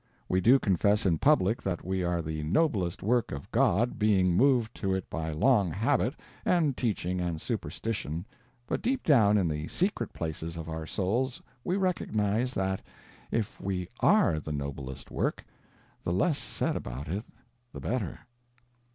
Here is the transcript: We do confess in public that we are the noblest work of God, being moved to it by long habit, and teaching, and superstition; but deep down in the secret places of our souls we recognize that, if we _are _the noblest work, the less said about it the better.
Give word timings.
We 0.27 0.41
do 0.41 0.57
confess 0.57 1.05
in 1.05 1.19
public 1.19 1.61
that 1.61 1.85
we 1.85 2.01
are 2.03 2.23
the 2.23 2.41
noblest 2.41 3.03
work 3.03 3.31
of 3.31 3.51
God, 3.51 3.99
being 3.99 4.33
moved 4.35 4.73
to 4.77 4.95
it 4.95 5.07
by 5.11 5.31
long 5.31 5.69
habit, 5.69 6.15
and 6.43 6.75
teaching, 6.75 7.21
and 7.21 7.39
superstition; 7.39 8.25
but 8.65 8.81
deep 8.81 9.03
down 9.03 9.37
in 9.37 9.47
the 9.47 9.67
secret 9.67 10.11
places 10.11 10.57
of 10.57 10.67
our 10.67 10.87
souls 10.87 11.39
we 11.63 11.77
recognize 11.77 12.55
that, 12.55 12.81
if 13.29 13.61
we 13.61 13.89
_are 14.01 14.41
_the 14.41 14.57
noblest 14.57 15.11
work, 15.11 15.45
the 16.03 16.11
less 16.11 16.39
said 16.39 16.75
about 16.75 17.07
it 17.07 17.23
the 17.71 17.79
better. 17.79 18.21